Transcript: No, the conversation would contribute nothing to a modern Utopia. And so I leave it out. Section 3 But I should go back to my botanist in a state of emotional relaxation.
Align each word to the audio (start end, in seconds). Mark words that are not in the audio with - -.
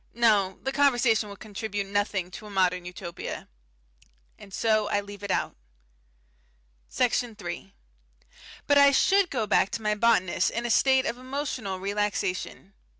No, 0.15 0.57
the 0.63 0.71
conversation 0.71 1.29
would 1.29 1.37
contribute 1.39 1.85
nothing 1.85 2.31
to 2.31 2.47
a 2.47 2.49
modern 2.49 2.85
Utopia. 2.85 3.47
And 4.39 4.51
so 4.51 4.87
I 4.87 4.99
leave 4.99 5.21
it 5.21 5.29
out. 5.29 5.55
Section 6.89 7.35
3 7.35 7.75
But 8.65 8.79
I 8.79 8.89
should 8.89 9.29
go 9.29 9.45
back 9.45 9.69
to 9.73 9.81
my 9.83 9.93
botanist 9.93 10.49
in 10.49 10.65
a 10.65 10.71
state 10.71 11.05
of 11.05 11.19
emotional 11.19 11.79
relaxation. 11.79 12.73